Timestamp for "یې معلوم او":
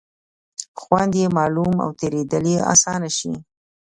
1.21-1.89